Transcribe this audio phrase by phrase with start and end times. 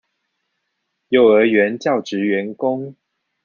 [1.09, 2.95] 幼兒園教職員工